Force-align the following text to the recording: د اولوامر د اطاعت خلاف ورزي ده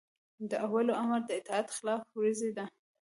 د 0.49 0.51
اولوامر 0.65 1.21
د 1.27 1.29
اطاعت 1.39 1.67
خلاف 1.77 2.01
ورزي 2.17 2.51
ده 2.57 2.65